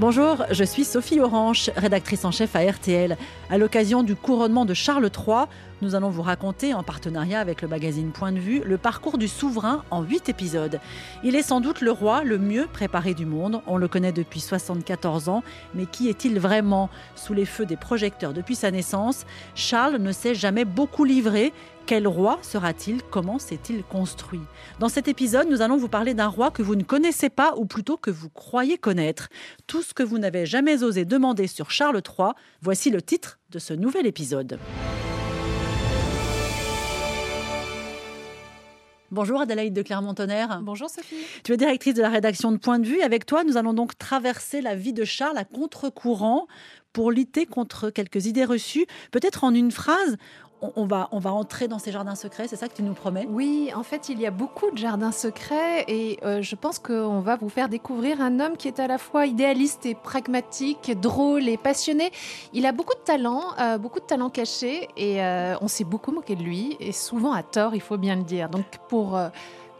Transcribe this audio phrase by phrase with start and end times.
[0.00, 3.18] Bonjour, je suis Sophie Orange, rédactrice en chef à RTL.
[3.50, 5.44] À l'occasion du couronnement de Charles III,
[5.82, 9.28] nous allons vous raconter, en partenariat avec le magazine Point de Vue, le parcours du
[9.28, 10.80] souverain en huit épisodes.
[11.24, 13.62] Il est sans doute le roi le mieux préparé du monde.
[13.66, 15.42] On le connaît depuis 74 ans,
[15.74, 16.90] mais qui est-il vraiment?
[17.14, 19.24] Sous les feux des projecteurs depuis sa naissance,
[19.54, 21.52] Charles ne s'est jamais beaucoup livré.
[21.86, 23.02] Quel roi sera-t-il?
[23.02, 24.42] Comment s'est-il construit?
[24.78, 27.64] Dans cet épisode, nous allons vous parler d'un roi que vous ne connaissez pas, ou
[27.64, 29.28] plutôt que vous croyez connaître.
[29.66, 32.28] Tout ce que vous n'avez jamais osé demander sur Charles III,
[32.62, 34.58] voici le titre de ce nouvel épisode.
[39.12, 40.60] Bonjour Adélaïde de Clermont-Tonnerre.
[40.62, 41.16] Bonjour Sophie.
[41.42, 43.02] Tu es directrice de la rédaction de Point de vue.
[43.02, 46.46] Avec toi, nous allons donc traverser la vie de Charles à contre-courant
[46.92, 48.86] pour lutter contre quelques idées reçues.
[49.10, 50.16] Peut-être en une phrase,
[50.62, 53.26] on va, on va entrer dans ces jardins secrets, c'est ça que tu nous promets?
[53.30, 57.20] Oui, en fait, il y a beaucoup de jardins secrets et euh, je pense qu'on
[57.20, 61.48] va vous faire découvrir un homme qui est à la fois idéaliste et pragmatique, drôle
[61.48, 62.10] et passionné.
[62.52, 66.12] Il a beaucoup de talent, euh, beaucoup de talent caché et euh, on s'est beaucoup
[66.12, 68.48] moqué de lui et souvent à tort, il faut bien le dire.
[68.48, 69.18] Donc pour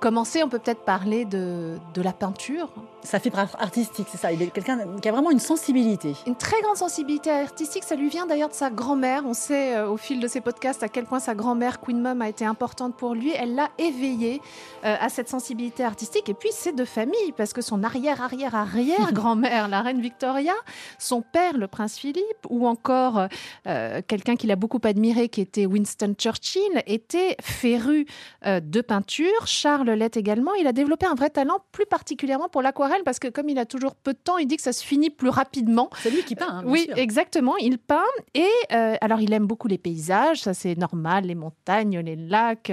[0.01, 2.71] commencer, on peut peut-être parler de, de la peinture
[3.03, 4.33] sa fibre artistique, c'est ça.
[4.33, 6.15] Il est quelqu'un qui a vraiment une sensibilité.
[6.27, 7.85] Une très grande sensibilité artistique.
[7.85, 9.23] Ça lui vient d'ailleurs de sa grand-mère.
[9.27, 12.21] On sait euh, au fil de ses podcasts à quel point sa grand-mère, Queen Mum,
[12.21, 13.33] a été importante pour lui.
[13.33, 14.41] Elle l'a éveillé
[14.85, 16.29] euh, à cette sensibilité artistique.
[16.29, 20.55] Et puis, c'est de famille, parce que son arrière-arrière-arrière-grand-mère, la reine Victoria,
[20.99, 23.29] son père, le prince Philippe, ou encore
[23.67, 28.07] euh, quelqu'un qu'il a beaucoup admiré, qui était Winston Churchill, était féru
[28.45, 29.47] de peinture.
[29.47, 30.55] Charles l'est également.
[30.55, 33.67] Il a développé un vrai talent, plus particulièrement pour l'aquarelle parce que comme il a
[33.67, 35.91] toujours peu de temps, il dit que ça se finit plus rapidement.
[36.03, 36.47] C'est lui qui peint.
[36.49, 37.57] Hein, oui, exactement.
[37.57, 38.03] Il peint
[38.35, 42.71] et euh, alors il aime beaucoup les paysages, ça c'est normal, les montagnes, les lacs,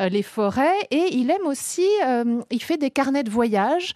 [0.00, 3.94] euh, les forêts et il aime aussi, euh, il fait des carnets de voyage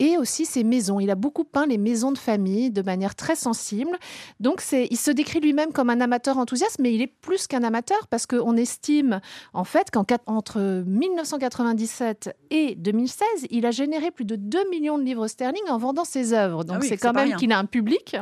[0.00, 0.98] et aussi ses maisons.
[0.98, 3.96] Il a beaucoup peint les maisons de famille de manière très sensible.
[4.40, 8.08] Donc, il se décrit lui-même comme un amateur enthousiaste, mais il est plus qu'un amateur
[8.08, 9.20] parce qu'on estime
[9.52, 15.28] en fait qu'entre 1997 et 2016, il a généré plus de 2 millions de livres
[15.28, 16.64] sterling en vendant ses œuvres.
[16.64, 18.16] Donc, ah c'est quand même qu'il a un public.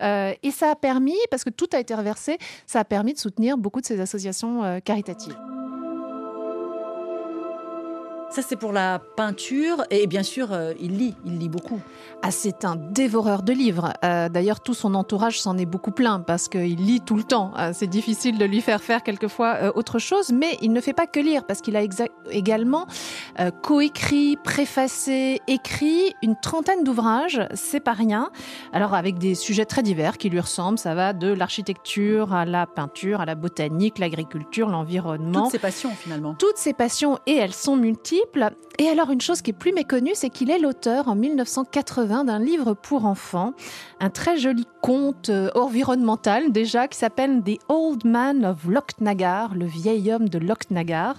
[0.00, 3.18] Euh, et ça a permis, parce que tout a été reversé, ça a permis de
[3.18, 5.36] soutenir beaucoup de ses associations euh, caritatives.
[8.38, 9.82] Ça, c'est pour la peinture.
[9.90, 11.80] Et bien sûr, euh, il lit, il lit beaucoup.
[12.22, 13.92] Ah, c'est un dévoreur de livres.
[14.04, 17.52] Euh, d'ailleurs, tout son entourage s'en est beaucoup plein parce qu'il lit tout le temps.
[17.58, 21.08] Euh, c'est difficile de lui faire faire quelquefois autre chose, mais il ne fait pas
[21.08, 21.82] que lire parce qu'il a
[22.30, 22.86] également
[23.62, 27.42] coécrit, préfacé, écrit une trentaine d'ouvrages.
[27.54, 28.30] C'est pas rien.
[28.72, 30.78] Alors, avec des sujets très divers qui lui ressemblent.
[30.78, 35.42] Ça va de l'architecture à la peinture, à la botanique, l'agriculture, l'environnement.
[35.42, 36.34] Toutes ses passions, finalement.
[36.34, 38.27] Toutes ses passions, et elles sont multiples
[38.80, 42.38] et alors, une chose qui est plus méconnue, c'est qu'il est l'auteur en 1980 d'un
[42.38, 43.52] livre pour enfants,
[43.98, 49.66] un très joli conte euh, environnemental déjà, qui s'appelle The Old Man of Lochnagar, le
[49.66, 51.16] vieil homme de Lochnagar.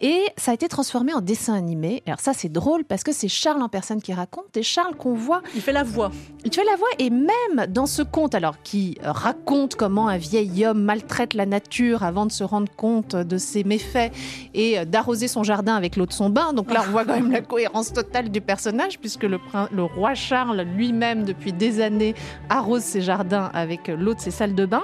[0.00, 2.04] Et ça a été transformé en dessin animé.
[2.06, 5.14] Alors, ça, c'est drôle parce que c'est Charles en personne qui raconte et Charles qu'on
[5.14, 5.42] voit.
[5.56, 6.12] Il fait la voix.
[6.44, 10.64] Il fait la voix et même dans ce conte, alors qui raconte comment un vieil
[10.66, 14.12] homme maltraite la nature avant de se rendre compte de ses méfaits
[14.54, 17.40] et d'arroser son jardin avec l'eau de son donc là, on voit quand même la
[17.40, 19.38] cohérence totale du personnage, puisque le,
[19.70, 22.14] le roi Charles lui-même, depuis des années,
[22.48, 24.82] arrose ses jardins avec l'eau de ses salles de bain.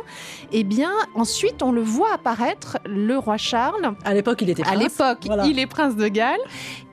[0.53, 3.95] Et eh bien, ensuite, on le voit apparaître, le roi Charles.
[4.05, 4.75] À l'époque, il était prince.
[4.75, 6.39] À l'époque, il est prince de Galles.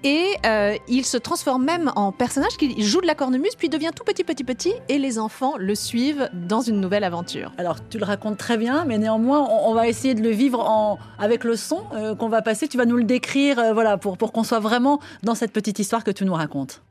[0.05, 3.89] Et euh, il se transforme même en personnage qui joue de la cornemuse, puis devient
[3.93, 7.51] tout petit, petit, petit, et les enfants le suivent dans une nouvelle aventure.
[7.57, 10.99] Alors, tu le racontes très bien, mais néanmoins, on, va essayer de le vivre en,
[11.17, 12.67] avec le son euh, qu'on va passer.
[12.67, 15.79] Tu vas nous le décrire, euh, voilà, pour, pour qu'on soit vraiment dans cette petite
[15.79, 16.83] histoire que tu nous racontes.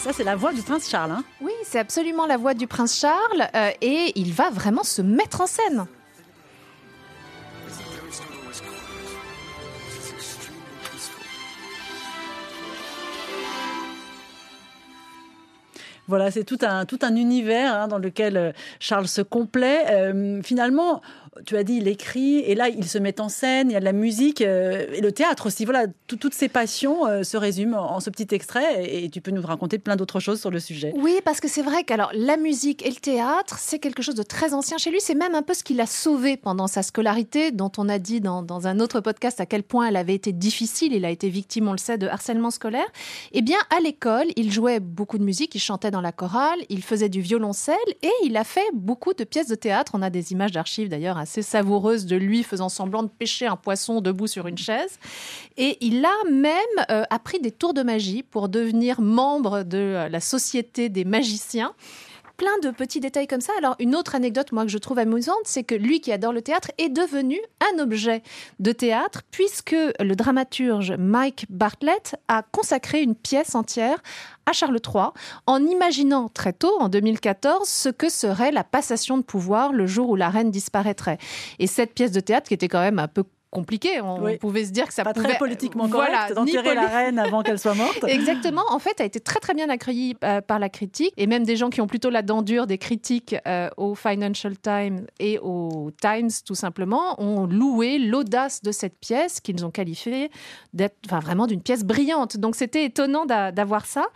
[0.00, 1.12] Ça, c'est la voix du prince Charles.
[1.12, 3.48] Hein oui, c'est absolument la voix du prince Charles,
[3.80, 5.86] et il va vraiment se mettre en scène.
[16.06, 19.86] Voilà, c'est tout un, tout un univers hein, dans lequel euh, Charles se complaît.
[19.90, 21.00] Euh, finalement,
[21.46, 23.80] tu as dit, il écrit, et là, il se met en scène, il y a
[23.80, 25.64] de la musique, euh, et le théâtre aussi.
[25.64, 29.42] Voilà, toutes ces passions euh, se résument en, ce petit extrait, et, tu peux nous
[29.42, 30.92] raconter plein d'autres choses sur le sujet.
[30.96, 34.22] Oui, parce que c'est vrai que la musique et le théâtre, c'est quelque chose de
[34.22, 35.00] très ancien chez lui.
[35.00, 38.20] C'est même un peu ce qu'il a sauvé pendant sa scolarité, dont on a dit
[38.20, 40.92] dans, dans, un autre podcast à quel point elle avait été difficile.
[40.92, 42.86] Il a été victime, on le sait, de harcèlement scolaire.
[43.32, 46.82] Eh bien, à l'école, il jouait beaucoup de musique, il chantait dans la chorale, il
[46.82, 49.92] faisait du violoncelle et il a fait beaucoup de pièces de théâtre.
[49.94, 53.56] On a des images d'archives d'ailleurs assez savoureuses de lui faisant semblant de pêcher un
[53.56, 54.98] poisson debout sur une chaise.
[55.56, 56.54] Et il a même
[56.90, 61.74] euh, appris des tours de magie pour devenir membre de euh, la Société des magiciens
[62.36, 63.52] plein de petits détails comme ça.
[63.58, 66.42] Alors, une autre anecdote, moi, que je trouve amusante, c'est que lui qui adore le
[66.42, 67.38] théâtre est devenu
[67.72, 68.22] un objet
[68.58, 74.02] de théâtre, puisque le dramaturge Mike Bartlett a consacré une pièce entière
[74.46, 75.06] à Charles III,
[75.46, 80.10] en imaginant très tôt, en 2014, ce que serait la passation de pouvoir le jour
[80.10, 81.18] où la reine disparaîtrait.
[81.58, 84.00] Et cette pièce de théâtre, qui était quand même un peu compliqué.
[84.00, 87.42] On pouvait se dire que ça pas pouvait très politiquement correct d'enterrer la reine avant
[87.42, 88.04] qu'elle soit morte.
[88.08, 88.64] Exactement.
[88.68, 91.56] En fait, a été très très bien accueilli euh, par la critique et même des
[91.56, 95.90] gens qui ont plutôt la dent dure des critiques euh, au Financial Times et au
[96.00, 100.30] Times tout simplement ont loué l'audace de cette pièce qu'ils ont qualifiée
[100.72, 102.36] d'être enfin, vraiment d'une pièce brillante.
[102.36, 104.06] Donc c'était étonnant d'avoir ça.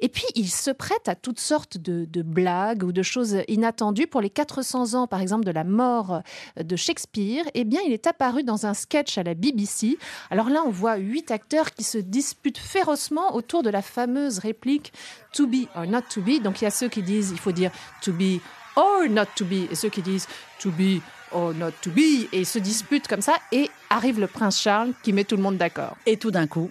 [0.00, 4.06] Et puis il se prête à toutes sortes de, de blagues ou de choses inattendues
[4.06, 6.20] pour les 400 ans, par exemple, de la mort
[6.62, 7.44] de Shakespeare.
[7.54, 9.98] Eh bien, il est apparu dans un sketch à la BBC.
[10.30, 14.92] Alors là, on voit huit acteurs qui se disputent férocement autour de la fameuse réplique
[15.32, 16.42] to be or not to be.
[16.42, 17.70] Donc il y a ceux qui disent il faut dire
[18.02, 18.40] to be
[18.76, 20.26] or not to be et ceux qui disent
[20.60, 21.00] to be
[21.30, 24.92] or not to be et ils se disputent comme ça et arrive le prince Charles
[25.02, 25.96] qui met tout le monde d'accord.
[26.06, 26.70] Et tout d'un coup.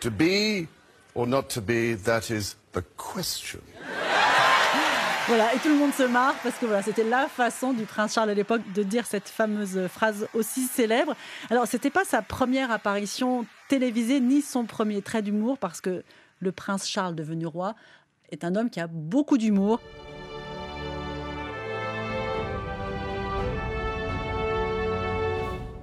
[0.00, 0.66] To be
[1.14, 3.60] or not to be, that is the question.
[5.32, 8.28] Et tout le monde se marre parce que voilà, c'était la façon du prince Charles
[8.28, 11.16] à l'époque de dire cette fameuse phrase aussi célèbre.
[11.48, 16.04] Alors, c'était pas sa première apparition télévisée ni son premier trait d'humour parce que
[16.40, 17.74] le prince Charles devenu roi
[18.30, 19.80] est un homme qui a beaucoup d'humour.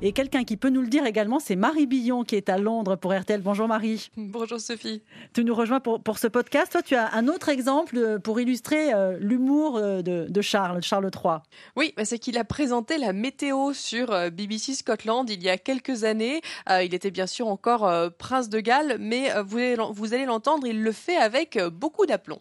[0.02, 2.96] Et quelqu'un qui peut nous le dire également, c'est Marie Billon qui est à Londres
[2.96, 3.42] pour RTL.
[3.42, 4.10] Bonjour Marie.
[4.16, 5.04] Bonjour Sophie.
[5.34, 6.72] Tu nous rejoins pour, pour ce podcast.
[6.72, 10.82] Toi, tu as un autre exemple euh, pour illustrer euh, l'humour euh, de, de, Charles,
[10.84, 11.40] Charles III.
[11.76, 16.06] Oui, bah, c'est qu'il a présenté la météo sur BBC Scotland il y a quelques
[16.06, 16.40] années.
[16.70, 19.60] il était bien sûr encore prince de Galles, mais vous,
[19.92, 22.40] vous allez l'entendre, il le fait avec beaucoup d'aplomb.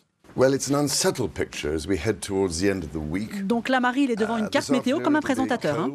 [3.43, 5.81] Donc là, Marie, il est devant une uh, carte météo comme un présentateur.
[5.81, 5.91] Hein.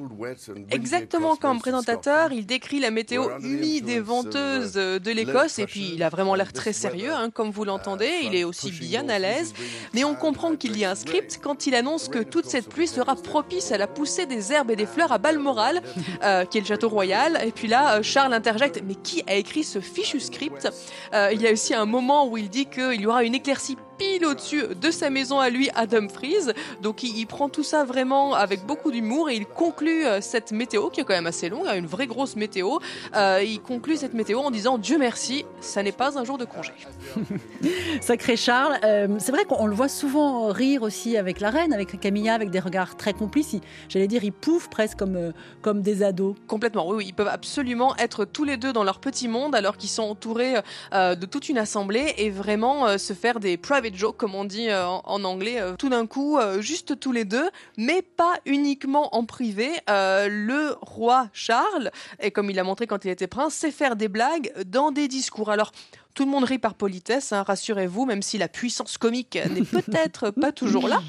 [0.70, 2.34] Exactement comme un présentateur.
[2.34, 6.52] Il décrit la météo humide et venteuse de l'Écosse et puis il a vraiment l'air
[6.52, 8.12] très sérieux, hein, comme vous l'entendez.
[8.22, 9.54] Uh, il est aussi bien à l'aise.
[9.94, 12.88] Mais on comprend qu'il y a un script quand il annonce que toute cette pluie
[12.88, 15.82] sera propice à la poussée des herbes et des fleurs à Balmoral,
[16.24, 17.40] euh, qui est le château royal.
[17.46, 20.68] Et puis là, euh, Charles interjecte, mais qui a écrit ce fichu script?
[21.14, 23.78] Euh, Il y a aussi un moment où il dit qu'il y aura une éclaircie
[24.04, 26.52] pile au-dessus de sa maison à lui à Dumfries.
[26.82, 30.90] Donc il, prend tout ça vraiment avec beaucoup d'humour et il conclut euh, cette météo
[30.90, 32.80] qui est quand même assez longue, hein, une vraie grosse météo.
[33.16, 36.46] Euh, il conclut cette météo en disant Dieu merci, ça n'est pas un jour de
[36.46, 36.74] congé.
[38.02, 42.00] Sacré Charles, euh, c'est vrai qu'on le voit souvent rire aussi avec la reine, avec
[42.00, 43.56] Camilla, avec des regards très complices.
[43.90, 46.36] J'allais dire, ils pouffent presque comme, comme des ados.
[46.48, 49.78] Complètement, oui, oui, ils peuvent absolument être tous les deux dans leur petit monde alors
[49.78, 50.56] qu'ils sont entourés
[50.94, 54.88] de toute une assemblée et vraiment se faire des private jokes, comme on dit euh,
[54.88, 59.26] en, anglais, euh, tout d'un coup, euh, juste tous les deux, mais pas uniquement en
[59.26, 59.70] privé.
[59.88, 64.08] le roi Charles, et comme il a montré quand il était prince, sait faire des
[64.08, 65.50] blagues dans des discours.
[65.50, 65.72] Alors,
[66.14, 70.32] tout le monde rit par politesse, hein, rassurez-vous, même si la puissance comique n'est peut-être
[70.32, 71.02] pas toujours là.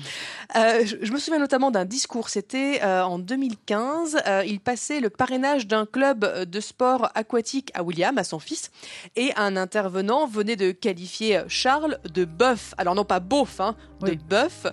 [0.56, 4.18] Euh, je, me souviens notamment d'un discours, c'était euh, en 2015.
[4.26, 8.70] Euh, il passait le parrainage d'un club de sport aquatique à William, à son fils,
[9.16, 12.74] et un intervenant venait de qualifier Charles de bœuf.
[12.78, 14.66] Alors non pas beauf, hein, de bœuf.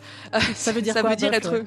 [0.56, 1.64] Ça veut dire ça veut dire être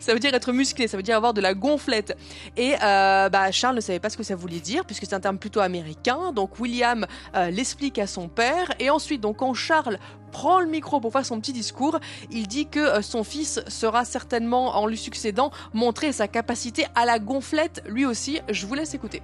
[0.00, 2.16] ça veut dire être musclé, ça veut dire avoir de la gonflette.
[2.56, 5.20] Et euh, bah, Charles ne savait pas ce que ça voulait dire, puisque c'est un
[5.20, 6.32] terme plutôt américain.
[6.32, 8.72] Donc William euh, l'explique à son père.
[8.80, 9.98] Et ensuite, donc quand Charles
[10.32, 14.04] prend le micro pour faire son petit discours, il dit que euh, son fils sera
[14.04, 18.40] certainement, en lui succédant, montrer sa capacité à la gonflette lui aussi.
[18.48, 19.22] Je vous laisse écouter.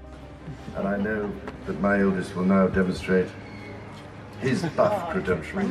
[0.77, 1.31] And I know
[1.67, 3.29] that my eldest will now demonstrate
[4.43, 5.65] his buff credentials.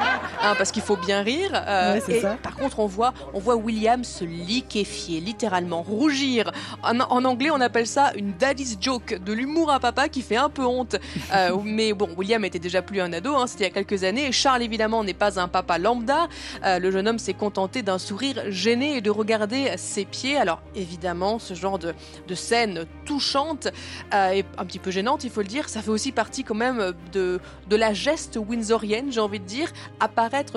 [0.44, 1.50] Hein, parce qu'il faut bien rire.
[1.54, 6.52] Euh, et Par contre, on voit, on voit William se liquéfier, littéralement rougir.
[6.82, 10.50] En, anglais, on appelle ça une daddy's joke, de l'humour à papa qui fait un
[10.50, 10.96] peu honte.
[11.32, 14.04] Euh, mais bon, William était déjà plus un ado, hein, c'était il y a quelques
[14.04, 14.32] années.
[14.32, 16.28] Charles, évidemment, n'est pas un papa lambda.
[16.62, 20.36] Euh, le jeune homme s'est contenté d'un sourire gêné et de regarder ses pieds.
[20.36, 21.94] Alors, évidemment, ce genre de,
[22.28, 23.68] de scène touchante
[24.12, 26.92] et un petit peu gênante, il faut le dire, ça fait aussi partie quand même
[27.12, 29.72] de, de la geste windsorienne, j'ai envie de dire,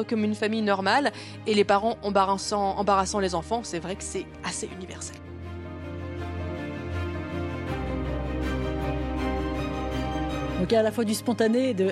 [0.08, 1.12] comme une famille normale
[1.46, 5.18] et les parents embarrassant, les enfants, c'est vrai que c'est assez universel.
[10.60, 11.92] Donc il y a à la fois du spontané et de,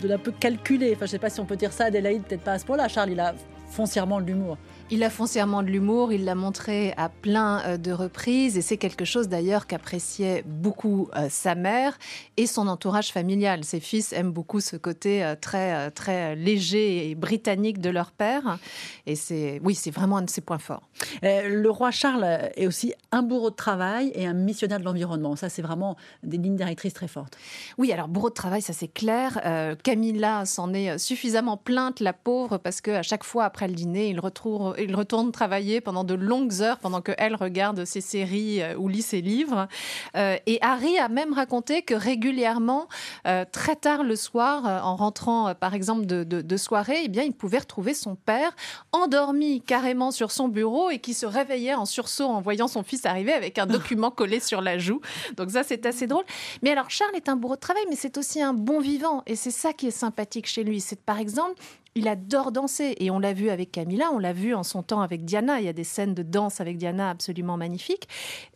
[0.00, 0.92] de l'un peu calculé.
[0.92, 2.64] Enfin, je ne sais pas si on peut dire ça, Adélaïde, peut-être pas à ce
[2.64, 2.88] point-là.
[2.88, 3.34] Charles, il a
[3.70, 4.56] foncièrement l'humour.
[4.88, 8.76] Il a foncièrement de l'humour, il l'a montré à plein euh, de reprises et c'est
[8.76, 11.98] quelque chose d'ailleurs qu'appréciait beaucoup euh, sa mère
[12.36, 13.64] et son entourage familial.
[13.64, 18.60] Ses fils aiment beaucoup ce côté euh, très très léger et britannique de leur père
[19.06, 20.88] et c'est oui, c'est vraiment un de ses points forts.
[21.22, 25.34] Le roi Charles est aussi un bourreau de travail et un missionnaire de l'environnement.
[25.34, 27.36] Ça, c'est vraiment des lignes directrices très fortes.
[27.78, 29.40] Oui, alors bourreau de travail, ça c'est clair.
[29.44, 33.74] Euh, Camilla s'en est suffisamment plainte, la pauvre, parce que à chaque fois après le
[33.74, 38.62] dîner, il, retrouve, il retourne travailler pendant de longues heures, pendant qu'elle regarde ses séries
[38.62, 39.68] euh, ou lit ses livres.
[40.16, 42.88] Euh, et Harry a même raconté que régulièrement,
[43.26, 47.22] euh, très tard le soir, en rentrant par exemple de, de- de soirée, eh bien,
[47.22, 48.54] il pouvait retrouver son père
[48.92, 53.04] endormi carrément sur son bureau et qui se réveillait en sursaut en voyant son fils
[53.06, 55.00] arriver avec un document collé sur la joue.
[55.36, 56.24] Donc ça, c'est assez drôle.
[56.62, 59.22] Mais alors, Charles est un bourreau de travail, mais c'est aussi un bon vivant.
[59.26, 60.80] Et c'est ça qui est sympathique chez lui.
[60.80, 61.54] C'est par exemple,
[61.96, 62.94] il adore danser.
[63.00, 65.58] Et on l'a vu avec Camilla, on l'a vu en son temps avec Diana.
[65.60, 68.08] Il y a des scènes de danse avec Diana absolument magnifiques.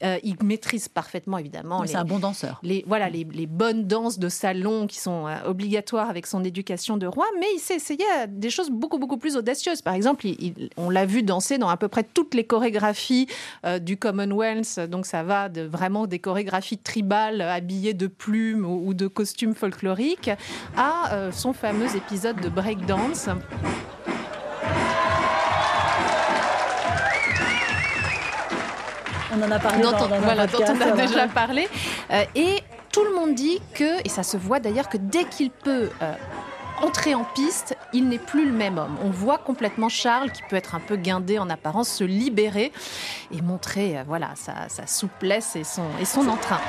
[0.05, 2.61] Euh, il maîtrise parfaitement, évidemment, C'est un bon danseur.
[2.63, 6.97] les, voilà, les, les bonnes danses de salon qui sont euh, obligatoires avec son éducation
[6.99, 9.81] de roi, mais il s'est essayé à des choses beaucoup, beaucoup plus audacieuses.
[9.83, 13.27] Par exemple, il- il- on l'a vu danser dans à peu près toutes les chorégraphies
[13.65, 18.67] euh, du Commonwealth, donc ça va de vraiment des chorégraphies tribales euh, habillées de plumes
[18.67, 20.31] ou, ou de costumes folkloriques
[20.77, 23.29] à euh, son fameux épisode de breakdance.
[29.33, 31.69] On en a parlé dans, dans voilà, dont on a déjà parlé.
[32.11, 35.51] Euh, et tout le monde dit que, et ça se voit d'ailleurs, que dès qu'il
[35.51, 36.13] peut euh,
[36.83, 38.97] entrer en piste, il n'est plus le même homme.
[39.05, 42.73] On voit complètement Charles, qui peut être un peu guindé en apparence, se libérer
[43.33, 46.61] et montrer euh, voilà, sa, sa souplesse et son, et son entrain.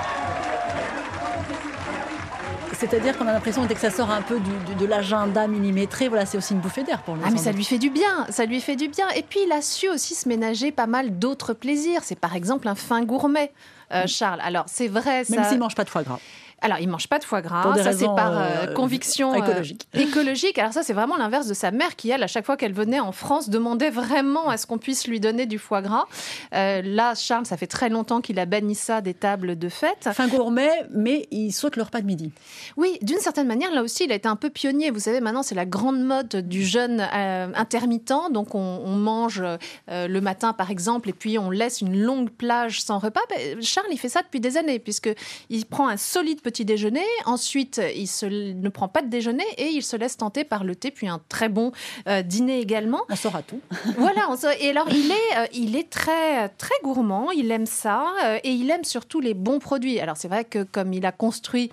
[2.82, 6.08] C'est-à-dire qu'on a l'impression que dès que ça sort un peu du, de l'agenda millimétré,
[6.08, 7.22] voilà, c'est aussi une bouffée d'air pour lui.
[7.24, 9.08] Ah mais ça lui fait du bien, ça lui fait du bien.
[9.10, 12.02] Et puis il a su aussi se ménager pas mal d'autres plaisirs.
[12.04, 13.52] C'est par exemple un fin gourmet,
[13.94, 14.40] euh, Charles.
[14.42, 15.50] Alors c'est vrai, Même ça...
[15.50, 16.18] s'il mange pas de foie gras.
[16.62, 17.64] Alors, il mange pas de foie gras.
[17.64, 19.88] Pour des ça, c'est par euh, euh, conviction euh, écologique.
[19.94, 20.58] écologique.
[20.60, 23.00] Alors ça, c'est vraiment l'inverse de sa mère qui, elle, à chaque fois qu'elle venait
[23.00, 26.06] en France, demandait vraiment à ce qu'on puisse lui donner du foie gras.
[26.52, 30.10] Là, Charles, ça fait très longtemps qu'il a banni ça des tables de fête.
[30.14, 32.32] Fin gourmet, mais il saute le repas de midi.
[32.78, 34.92] Oui, d'une certaine manière, là aussi, il a été un peu pionnier.
[34.92, 38.14] Vous savez, maintenant, c'est la grande mode du jeûne euh, intermittent.
[38.32, 42.30] Donc, on, on mange euh, le matin, par exemple, et puis on laisse une longue
[42.30, 43.22] plage sans repas.
[43.30, 47.06] Ben, Charles, il fait ça depuis des années, puisqu'il prend un solide petit déjeuner.
[47.26, 50.76] Ensuite, il se, ne prend pas de déjeuner et il se laisse tenter par le
[50.76, 51.72] thé, puis un très bon
[52.08, 53.02] euh, dîner également.
[53.10, 53.60] On saura tout.
[53.98, 58.06] Voilà, on et alors il est, euh, il est très, très gourmand, il aime ça,
[58.24, 60.00] euh, et il aime surtout les bons produits.
[60.00, 61.72] Alors c'est vrai que comme il a construit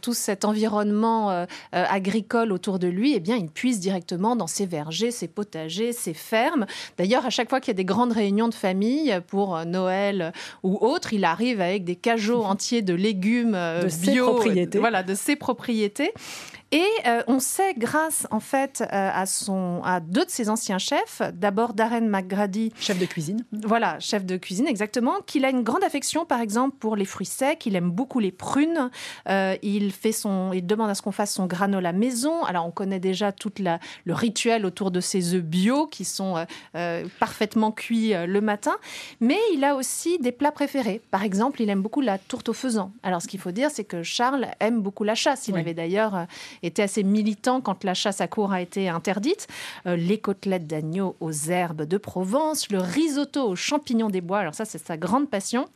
[0.00, 5.10] tout cet environnement agricole autour de lui, eh bien il puise directement dans ses vergers,
[5.10, 6.66] ses potagers, ses fermes.
[6.98, 10.78] D'ailleurs, à chaque fois qu'il y a des grandes réunions de famille pour Noël ou
[10.80, 14.78] autre, il arrive avec des cajots entiers de légumes De bio, propriétés.
[14.78, 16.12] voilà, de ses propriétés.
[16.76, 20.78] Et euh, on sait, grâce en fait euh, à, son, à deux de ses anciens
[20.78, 23.44] chefs, d'abord Darren McGrady, Chef de cuisine.
[23.64, 27.26] voilà, chef de cuisine exactement, qu'il a une grande affection par exemple pour les fruits
[27.26, 28.90] secs, il aime beaucoup les prunes,
[29.28, 32.42] Euh, il, fait son, il demande à ce qu'on fasse son granola maison.
[32.42, 36.44] Alors on connaît déjà tout la, le rituel autour de ces œufs bio qui sont
[37.20, 38.74] parfaitement cuits le matin,
[39.20, 41.00] mais il a aussi des plats préférés.
[41.12, 42.90] Par exemple, il aime beaucoup la tourte au faisan.
[43.04, 45.46] Alors ce qu'il faut dire, c'est que Charles aime beaucoup la chasse.
[45.46, 45.60] Il Oui.
[45.60, 46.26] avait d'ailleurs
[46.66, 49.46] été assez militant quand la chasse à cour a été interdite.
[49.86, 54.38] Euh, les côtelettes d'agneau aux herbes de Provence, le risotto aux champignons des bois.
[54.38, 55.68] Alors ça, c'est sa grande passion.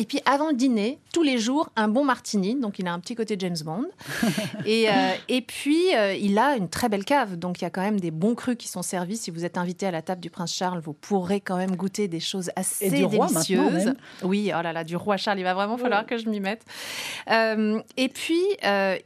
[0.00, 2.54] Et puis avant le dîner, tous les jours, un bon martini.
[2.54, 3.86] Donc il a un petit côté James Bond.
[4.64, 4.92] et, euh,
[5.28, 7.36] et puis euh, il a une très belle cave.
[7.36, 9.16] Donc il y a quand même des bons crus qui sont servis.
[9.16, 12.06] Si vous êtes invité à la table du prince Charles, vous pourrez quand même goûter
[12.06, 13.86] des choses assez Et du roi, délicieuses.
[13.86, 13.96] même.
[14.22, 16.62] Oui, oh là là, du roi Charles, il va vraiment falloir que je m'y mette.
[17.30, 18.40] Euh, et puis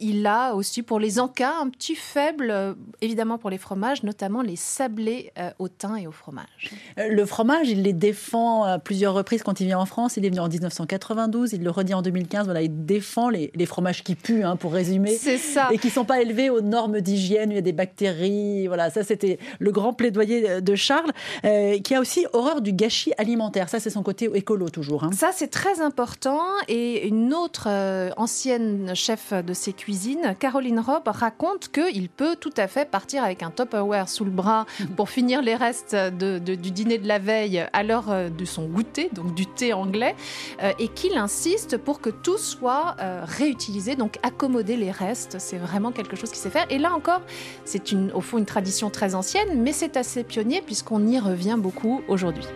[0.01, 4.57] il a aussi pour les encas un petit faible, évidemment pour les fromages, notamment les
[4.57, 6.71] sablés au thym et au fromage.
[6.99, 10.19] Le fromage, il les défend à plusieurs reprises quand il vient en France.
[10.19, 10.49] Il est venu en
[10.87, 12.45] 1992, il le redit en 2015.
[12.47, 15.15] Voilà, il défend les, les fromages qui puent, hein, pour résumer.
[15.17, 15.69] C'est ça.
[15.73, 18.67] Et qui ne sont pas élevés aux normes d'hygiène, il y a des bactéries.
[18.67, 21.13] Voilà, ça c'était le grand plaidoyer de Charles,
[21.45, 23.69] euh, qui a aussi horreur du gâchis alimentaire.
[23.69, 25.05] Ça, c'est son côté écolo toujours.
[25.05, 25.11] hein.
[25.17, 26.41] Ça, c'est très important.
[26.69, 32.53] Et une autre euh, ancienne chef de ses cuisines, Caroline Robb, raconte qu'il peut tout
[32.57, 36.55] à fait partir avec un Tupperware sous le bras pour finir les restes de- de-
[36.55, 40.15] du dîner de la veille à l'heure euh, de son goûter, donc du thé anglais.
[40.63, 45.37] Euh, et qu'il insiste pour que tout soit réutilisé, donc accommoder les restes.
[45.39, 46.67] C'est vraiment quelque chose qu'il sait faire.
[46.71, 47.23] Et là encore,
[47.65, 52.03] c'est au fond une tradition très ancienne, mais c'est assez pionnier puisqu'on y revient beaucoup
[52.09, 52.47] aujourd'hui.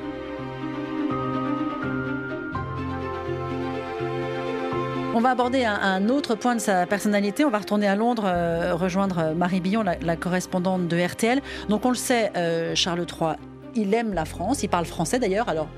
[5.16, 7.46] On va aborder un, autre point de sa personnalité.
[7.46, 11.40] On va retourner à Londres, euh, rejoindre Marie Billon, la, correspondante de RTL.
[11.70, 13.36] Donc on le sait, euh, Charles III,
[13.74, 15.48] il aime la France, il parle français d'ailleurs.
[15.48, 15.68] Alors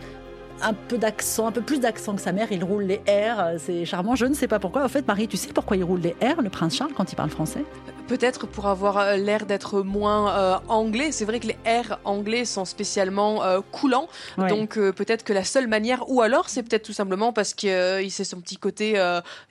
[0.62, 2.48] un peu d'accent, un peu plus d'accent que sa mère.
[2.50, 4.14] Il roule les R, c'est charmant.
[4.14, 4.84] Je ne sais pas pourquoi.
[4.84, 7.16] En fait, Marie, tu sais pourquoi il roule les R, le prince Charles, quand il
[7.16, 7.64] parle français?
[8.08, 11.12] Peut-être pour avoir euh, l'air d'être moins euh, anglais.
[11.12, 14.08] C'est vrai que les R anglais sont spécialement euh, coulants.
[14.38, 18.24] Donc peut-être que la seule manière, ou alors c'est peut-être tout simplement parce qu'il sait
[18.24, 18.98] son petit côté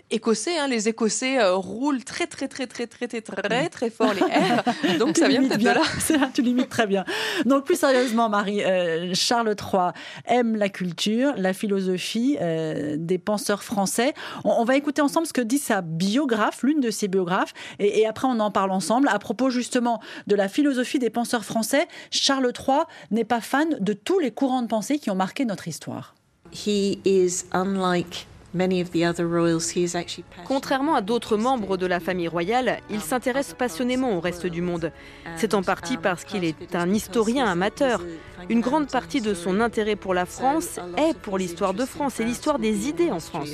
[0.10, 0.58] écossais.
[0.58, 3.70] Hein, les Écossais euh, roulent très, très, très, très, très, très, très, mm.
[3.70, 4.98] très fort les R.
[5.00, 5.82] Donc, ça vient peut-être de là.
[6.34, 7.06] Tu limites très bien.
[7.46, 9.92] Donc, plus sérieusement, Marie, euh, Charles III
[10.26, 14.14] aime la culture, la philosophie euh, des penseurs français.
[14.44, 18.28] On, va écouter ensemble ce que dit sa biographe, l'une de ses biographes, et, après,
[18.28, 21.88] on en parle ensemble à propos justement de la philosophie des penseurs français.
[22.12, 22.80] Charles III
[23.12, 26.16] n'est pas fan de tous les courants de pensée qui ont marqué notre histoire.
[26.52, 28.28] He is unlike
[30.46, 34.92] Contrairement à d'autres membres de la famille royale, il s'intéresse passionnément au reste du monde.
[35.36, 38.02] C'est en partie um, parce qu'il est un historien amateur.
[38.50, 42.24] Une grande partie de son intérêt pour la France est pour l'histoire de France et
[42.24, 43.50] l'histoire des idées en France.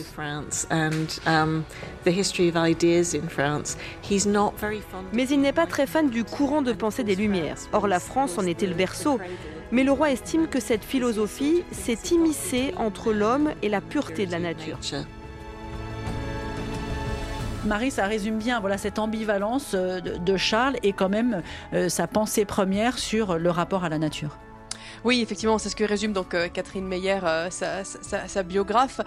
[5.14, 7.58] Mais il n'est pas très fan du courant de pensée des Lumières.
[7.72, 9.20] Or, la France en était le berceau.
[9.72, 14.32] Mais le roi estime que cette philosophie s'est immiscée entre l'homme et la pureté de
[14.32, 14.78] la nature.
[17.66, 21.42] Marie, ça résume bien voilà, cette ambivalence euh, de Charles et quand même
[21.74, 24.38] euh, sa pensée première sur le rapport à la nature.
[25.04, 29.02] Oui, effectivement, c'est ce que résume donc euh, Catherine Meyer, euh, sa, biographe.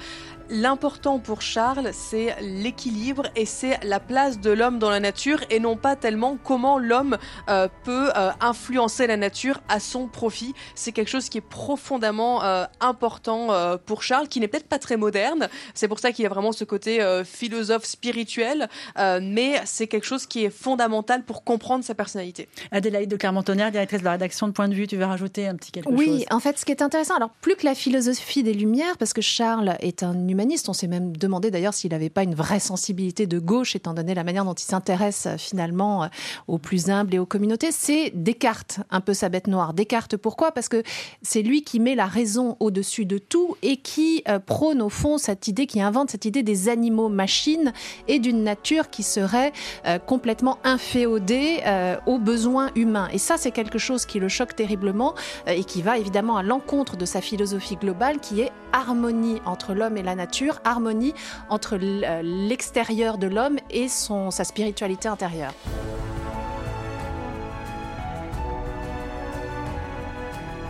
[0.48, 5.58] L'important pour Charles, c'est l'équilibre et c'est la place de l'homme dans la nature et
[5.58, 8.10] non pas tellement comment l'homme euh, peut
[8.40, 10.54] influencer la nature à son profit.
[10.74, 12.42] C'est quelque chose qui est profondément
[12.80, 13.48] important
[13.84, 15.48] pour Charles, qui n'est peut-être pas très moderne.
[15.74, 20.26] C'est pour ça qu'il y a vraiment ce côté philosophe spirituel, mais c'est quelque chose
[20.26, 22.48] qui est fondamental pour comprendre sa personnalité.
[22.70, 25.56] Adélaïde de Clermont-Tonnerre, directrice de la rédaction de Point de vue, tu veux rajouter un
[25.56, 28.54] petit quelque oui, en fait, ce qui est intéressant, alors plus que la philosophie des
[28.54, 30.14] Lumières, parce que Charles est un
[30.68, 34.14] on s'est même demandé d'ailleurs s'il n'avait pas une vraie sensibilité de gauche, étant donné
[34.14, 36.08] la manière dont il s'intéresse euh, finalement euh,
[36.48, 39.74] aux plus humbles et aux communautés, c'est Descartes, un peu sa bête noire.
[39.74, 40.52] Descartes, pourquoi?
[40.52, 40.82] Parce que
[41.22, 45.18] c'est lui qui met la raison au-dessus de tout et qui euh, prône au fond
[45.18, 47.72] cette idée, qui invente cette idée des animaux machines
[48.08, 49.52] et d'une nature qui serait
[50.06, 51.62] complètement inféodée
[52.06, 53.08] aux besoins humains.
[53.12, 55.14] Et ça, c'est quelque chose qui le choque terriblement
[55.46, 59.96] et qui va évidemment à l'encontre de sa philosophie globale qui est harmonie entre l'homme
[59.96, 60.25] et la nature,
[60.64, 61.14] harmonie
[61.48, 65.52] entre euh, l'extérieur de l'homme et son, sa spiritualité intérieure.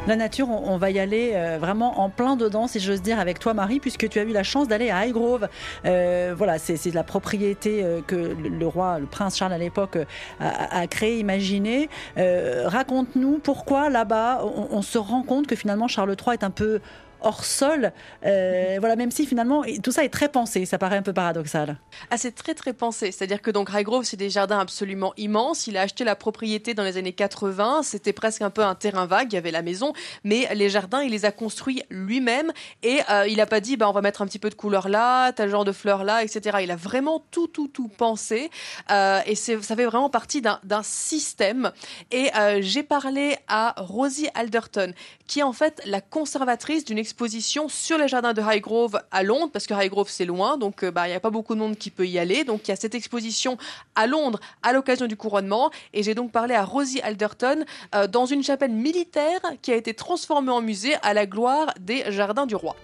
[0.07, 3.40] La nature, on, va y aller euh, vraiment en plein dedans, si j'ose dire, avec
[3.40, 5.49] toi, Marie, puisque tu as eu la chance d'aller à Highgrove.
[5.85, 9.99] Euh, voilà, c'est la propriété que le, roi, le prince Charles à l'époque,
[10.38, 11.88] a, a créée, imaginée.
[12.16, 16.81] Raconte-nous pourquoi là-bas, on, se rend compte que finalement Charles III est un peu
[17.20, 17.92] hors sol.
[18.24, 21.79] Euh, voilà, même si finalement tout ça est très pensé, ça paraît un peu paradoxal.
[22.11, 23.12] Ah, c'est très très pensé.
[23.12, 25.66] C'est-à-dire que donc Highgrove, c'est des jardins absolument immenses.
[25.66, 27.83] Il a acheté la propriété dans les années 80.
[27.83, 29.33] C'était presque un peu un terrain vague.
[29.33, 29.92] Il y avait la maison,
[30.24, 32.52] mais les jardins, il les a construits lui-même
[32.83, 34.88] et euh, il n'a pas dit, bah on va mettre un petit peu de couleur
[34.88, 36.59] là, tel genre de fleurs là, etc.
[36.62, 38.50] Il a vraiment tout tout tout pensé
[38.90, 41.72] euh, et ça fait vraiment partie d'un système.
[42.11, 44.92] Et j'ai parlé à Rosie Alderton,
[45.26, 49.51] qui est en fait la conservatrice d'une exposition sur les jardins de Highgrove à Londres,
[49.53, 51.77] parce que Highgrove c'est loin, donc euh, bah, il n'y a pas beaucoup de monde
[51.77, 52.42] qui peut y aller.
[52.42, 53.57] Donc il y a cette exposition
[53.95, 55.71] à Londres à l'occasion du couronnement.
[55.95, 57.64] Et j'ai donc parlé à Rosie Alderton
[57.95, 62.11] euh, dans une chapelle militaire qui a été transformée en musée à la gloire des
[62.11, 62.75] jardins du roi.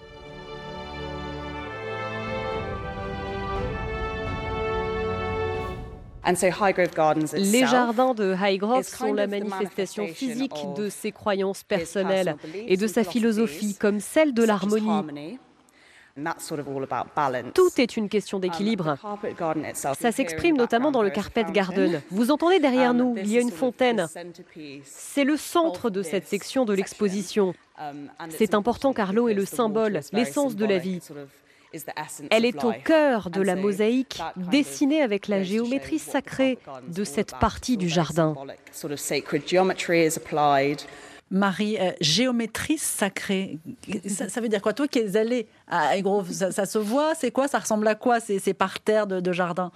[6.25, 13.03] Les jardins de Highgrove sont la manifestation physique de ses croyances personnelles et de sa
[13.03, 15.37] philosophie, comme celle de l'harmonie.
[17.55, 18.97] Tout est une question um, d'équilibre.
[19.73, 22.03] Ça s'exprime notamment dans le Carpet Garden.
[22.11, 24.07] Vous entendez derrière um, nous, il y a une fontaine.
[24.83, 27.55] C'est le centre de cette section de l'exposition.
[27.79, 30.99] Um, C'est important car l'eau est le symbole, l'essence de la vie.
[32.29, 36.57] Elle est au cœur de la mosaïque dessinée avec la géométrie sacrée
[36.87, 38.35] de cette partie du jardin.
[41.31, 43.57] Marie, euh, géométrie sacrée,
[44.07, 44.73] ça, veut dire quoi?
[44.73, 48.19] Toi qui es allée à Grove, ça, se voit C'est quoi Ça ressemble à quoi
[48.19, 49.71] ces, ces parterres de, de jardin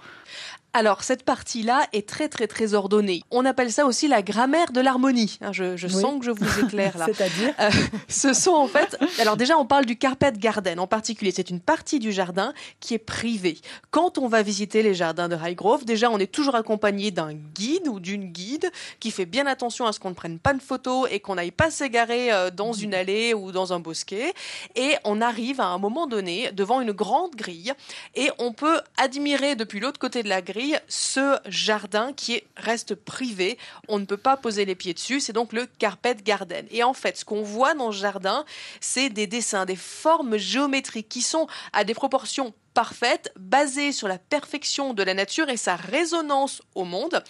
[0.74, 3.22] alors, cette partie-là est très, très, très ordonnée.
[3.30, 5.38] On appelle ça aussi la grammaire de l'harmonie.
[5.40, 7.06] Hein, je, sens que je vous éclaire là.
[7.12, 7.54] C'est-à-dire?
[7.58, 7.70] Euh,
[8.06, 8.96] Ce sont en fait.
[9.18, 11.32] Alors, déjà, on parle du carpet garden en particulier.
[11.34, 13.58] C'est une partie du jardin qui est privée.
[13.90, 17.88] Quand on va visiter les jardins de Highgrove, déjà, on est toujours accompagné d'un guide
[17.88, 18.70] ou d'une guide
[19.00, 21.50] qui fait bien attention à ce qu'on ne prenne pas de photos et qu'on n'aille
[21.50, 24.34] pas s'égarer euh, dans une allée ou dans un bosquet.
[24.76, 27.72] Et on arrive à un moment donné devant une grande grille
[28.14, 33.58] et on peut admirer depuis l'autre côté de la grille ce jardin qui reste privé.
[33.88, 35.20] On ne peut pas poser les pieds dessus.
[35.20, 36.66] C'est donc le carpet garden.
[36.70, 38.44] Et en fait, ce qu'on voit dans ce jardin,
[38.80, 44.18] c'est des dessins, des formes géométriques qui sont à des proportions parfaites, basées sur la
[44.18, 47.24] perfection de la nature et sa résonance au monde.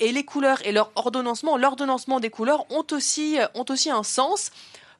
[0.00, 4.50] Et les couleurs et leur ordonnancement, l'ordonnancement des couleurs ont aussi, ont aussi un sens.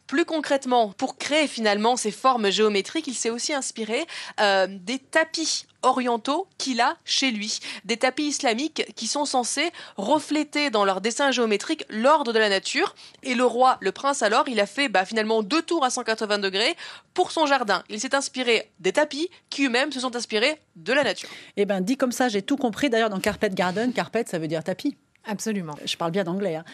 [0.07, 4.07] Plus concrètement, pour créer finalement ces formes géométriques, il s'est aussi inspiré
[4.41, 7.61] euh, des tapis orientaux qu'il a chez lui.
[7.85, 12.95] Des tapis islamiques qui sont censés refléter dans leur dessin géométrique l'ordre de la nature.
[13.23, 16.39] Et le roi, le prince alors, il a fait bah, finalement deux tours à 180
[16.39, 16.77] degrés
[17.15, 17.83] pour son jardin.
[17.89, 21.29] Il s'est inspiré des tapis qui eux-mêmes se sont inspirés de la nature.
[21.57, 22.91] Eh bien, dit comme ça, j'ai tout compris.
[22.91, 24.97] D'ailleurs, dans Carpet Garden, carpet, ça veut dire tapis.
[25.27, 25.75] Absolument.
[25.85, 26.57] Je parle bien d'anglais.
[26.57, 26.65] Hein.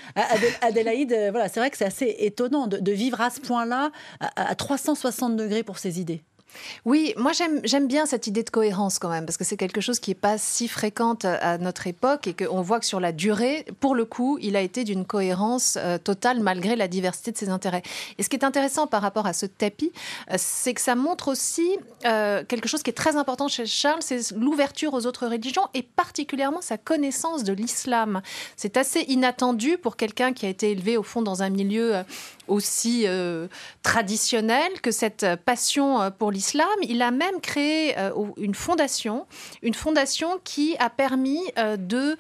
[0.61, 4.55] Adélaïde, euh, voilà, c'est vrai que c'est assez étonnant de, vivre à ce point-là, à
[4.55, 6.23] 360 degrés pour ses idées.
[6.85, 10.01] Oui, moi j'aime bien cette idée de cohérence quand même, parce que c'est quelque chose
[10.01, 13.65] qui n'est pas si fréquente à notre époque et qu'on voit que sur la durée,
[13.81, 17.49] pour le coup, il a été d'une cohérence euh, totale malgré la diversité de ses
[17.49, 17.83] intérêts.
[18.19, 19.93] Et ce qui est intéressant par rapport à ce tapis,
[20.31, 24.01] euh, c'est que ça montre aussi euh, quelque chose qui est très important chez Charles,
[24.01, 28.23] c'est l'ouverture aux autres religions et particulièrement sa connaissance de l'islam.
[28.57, 32.05] C'est assez inattendu pour quelqu'un qui a été élevé au fond dans un milieu
[32.51, 33.47] aussi euh,
[33.83, 36.40] traditionnel que cette passion euh, pour l'islam.
[36.89, 39.27] Il a même créé euh, une fondation,
[39.63, 41.41] une fondation qui a permis
[41.79, 42.17] de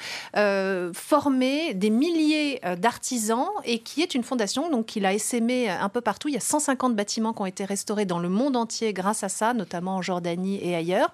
[0.93, 6.01] former des milliers d'artisans et qui est une fondation donc qu'il a essaimé un peu
[6.01, 6.29] partout.
[6.29, 9.29] Il y a 150 bâtiments qui ont été restaurés dans le monde entier grâce à
[9.29, 11.13] ça, notamment en Jordanie et ailleurs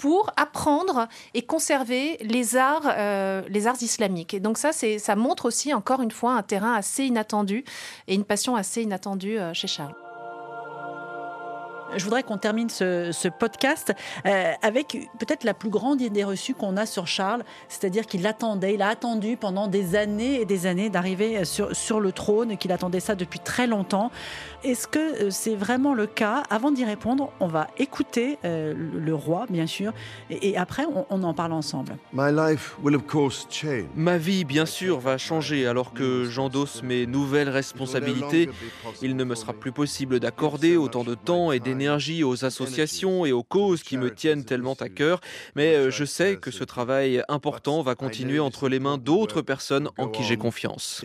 [0.00, 4.32] pour apprendre et conserver les arts, euh, les arts islamiques.
[4.32, 7.64] Et donc ça, ça montre aussi encore une fois un terrain assez inattendu
[8.08, 9.94] et une passion assez inattendue euh, chez Charles.
[11.96, 13.92] Je voudrais qu'on termine ce, podcast
[14.26, 18.74] euh, avec peut-être la plus grande idée reçue qu'on a sur Charles, c'est-à-dire qu'il attendait,
[18.74, 22.72] il a attendu pendant des années et des années d'arriver sur, sur le trône, qu'il
[22.72, 24.10] attendait ça depuis très longtemps.
[24.62, 26.42] Est-ce que euh, c'est vraiment le cas?
[26.50, 29.94] Avant d'y répondre, on va écouter euh, le roi, bien sûr,
[30.28, 31.96] et, après, on, en parle ensemble.
[33.96, 38.50] Ma vie, bien sûr, va changer alors que j'endosse mes nouvelles responsabilités.
[39.00, 43.32] Il ne me sera plus possible d'accorder autant de temps et d'énergie aux associations et
[43.32, 45.20] aux causes qui me tiennent tellement à cœur,
[45.56, 49.88] mais euh, je sais que ce travail important va continuer entre les mains d'autres personnes
[49.96, 51.02] en qui j'ai confiance.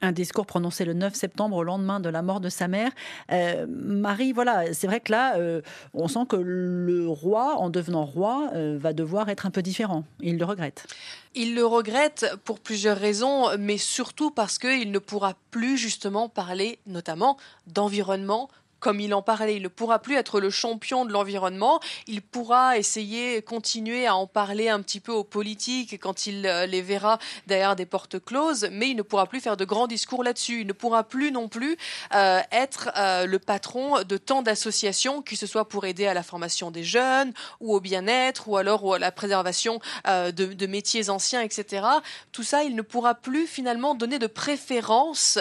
[0.00, 2.90] Un discours prononcé le 9 septembre au lendemain de la mort de sa mère.
[3.32, 5.60] Euh, Marie, voilà, c'est vrai que là, euh,
[5.94, 10.04] on sent que le roi, en devenant roi, va devoir être un peu différent.
[10.20, 10.86] Il le regrette.
[11.34, 16.78] Il le regrette pour plusieurs raisons, mais surtout parce qu'il ne pourra plus justement parler
[16.86, 18.48] notamment d'environnement,
[18.80, 21.80] comme il en parlait, il ne pourra plus être le champion de l'environnement.
[22.06, 26.66] Il pourra essayer, continuer à en parler un petit peu aux politiques quand il euh,
[26.66, 30.22] les verra derrière des portes closes, mais il ne pourra plus faire de grands discours
[30.22, 30.60] là-dessus.
[30.60, 31.76] Il ne pourra plus non plus
[32.14, 36.22] euh, être euh, le patron de tant d'associations, que ce soit pour aider à la
[36.22, 41.40] formation des jeunes ou au bien-être ou alors à la préservation de, de, métiers anciens,
[41.40, 41.86] etc.
[42.32, 45.38] Tout ça, il ne pourra plus finalement donner de préférence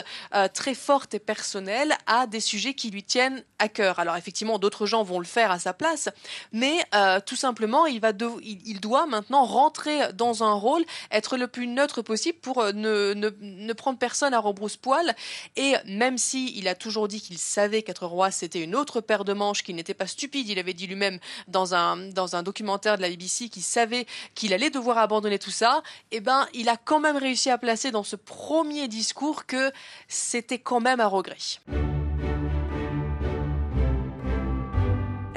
[0.54, 3.27] très forte et personnelle à des sujets qui lui tiennent
[3.60, 4.00] à cœur.
[4.00, 6.10] Alors effectivement, d'autres gens vont le faire à sa place,
[6.52, 8.12] mais euh, tout simplement, il, va
[8.42, 13.14] il, doit maintenant rentrer dans un rôle, être le plus neutre possible pour euh, ne,
[13.14, 15.16] ne, prendre personne à rebrousse-poil.
[15.56, 19.26] Et même si il a toujours dit qu'il savait qu'être roi, c'était une autre paire
[19.26, 22.98] de manches, qu'il n'était pas stupide, il avait dit lui-même dans un, dans un documentaire
[22.98, 26.78] de la BBC qu'il savait qu'il allait devoir abandonner tout ça, eh ben, il a
[26.78, 29.72] quand même réussi à placer dans ce premier discours que
[30.08, 31.38] c'était quand même un regret.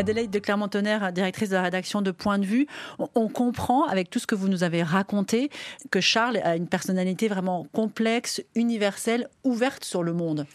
[0.01, 2.67] Adélaïde de Clermont-Tonnerre, directrice de la rédaction de Point de vue,
[3.15, 5.51] on comprend avec tout ce que vous nous avez raconté
[5.91, 10.47] que Charles a une personnalité vraiment complexe, universelle, ouverte sur le monde.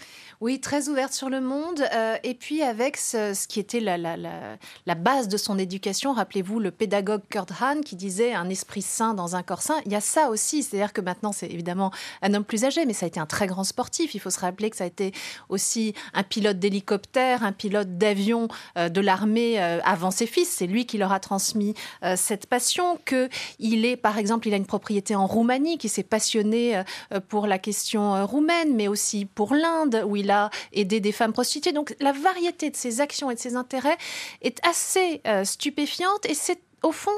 [0.42, 1.82] Oui, très ouverte sur le monde.
[1.94, 7.22] Euh, et puis avec ce, qui était la, base de son éducation, rappelez-vous le pédagogue
[7.30, 9.76] Kurt Hahn qui disait un esprit sain dans un corps sain.
[9.86, 12.94] Il y a ça aussi, c'est-à-dire que maintenant c'est évidemment un homme plus âgé, mais
[12.94, 14.14] ça a été un très grand sportif.
[14.14, 15.14] Il faut se rappeler que ça a été
[15.50, 20.50] aussi un pilote d'hélicoptère, un pilote d'avion euh, de l'armée euh, avant ses fils.
[20.50, 21.74] C'est lui qui leur a transmis
[22.16, 23.00] cette passion.
[23.06, 26.82] Que il est, par exemple, il a une propriété en Roumanie, qui s'est passionné
[27.30, 31.72] pour la question roumaine, mais aussi pour l'Inde, où il a aidé des femmes prostituées.
[31.72, 33.98] Donc la variété de ses actions et de ses intérêts
[34.42, 37.12] est assez euh, stupéfiante et c'est au fond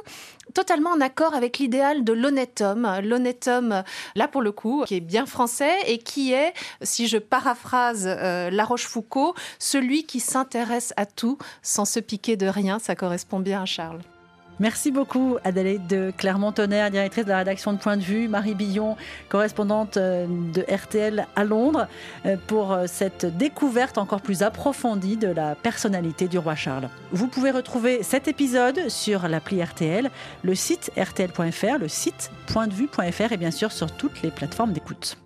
[0.54, 3.84] totalement en accord avec l'idéal de l'honnête homme, l'honnête homme
[4.16, 8.50] là pour le coup qui est bien français et qui est, si je paraphrase euh,
[8.50, 12.80] La Rochefoucauld, celui qui s'intéresse à tout sans se piquer de rien.
[12.80, 14.02] Ça correspond bien à Charles.
[14.60, 18.98] Merci beaucoup Adèle de Clermont-Tonnerre, directrice de la rédaction de Point de Vue, Marie Billon,
[19.30, 21.88] correspondante euh, de RTL à Londres,
[22.26, 26.90] euh, pour euh, cette découverte encore plus approfondie de la personnalité du roi Charles.
[27.12, 30.10] Vous pouvez retrouver cet épisode sur l'appli RTL,
[30.44, 35.18] le site rtl.fr, le site pointdevue.fr et bien sûr sur toutes les plateformes d'écoute.